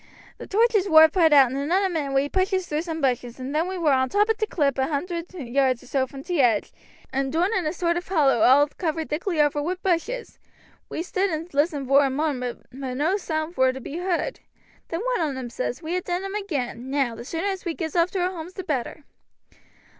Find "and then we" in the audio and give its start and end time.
3.39-3.77